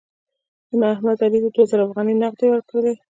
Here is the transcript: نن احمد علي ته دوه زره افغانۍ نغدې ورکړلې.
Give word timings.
نن 0.79 0.83
احمد 0.93 1.17
علي 1.25 1.39
ته 1.43 1.49
دوه 1.55 1.65
زره 1.71 1.81
افغانۍ 1.85 2.13
نغدې 2.21 2.47
ورکړلې. 2.49 2.93